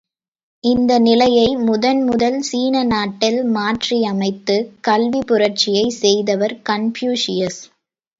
[0.63, 7.61] அந்த நிலையை முதன் முதல் சீன நாட்டில் மாற்றி அமைத்துக் கல்விப் புரட்சியைச் செய்தவர் கன்பூசியஸ்!